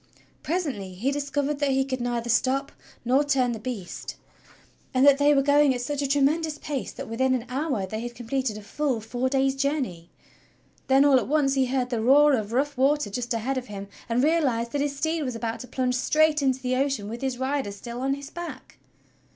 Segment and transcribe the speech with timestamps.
[0.41, 2.71] Presently he discov ered that he could neither stop
[3.05, 4.15] nor turn the beast
[4.95, 6.11] and that they THE QUEST OF THE HOLY GRAIL 129 were going at such a
[6.11, 10.09] tremendous pace that within an hour they had completed a full four days' journey.
[10.87, 13.89] Then, all at once, he heard the roar of rough water just ahead of him,
[14.09, 17.37] and realized that his steed was about to plunge straight into the ocean with his
[17.37, 18.79] rider still on his back.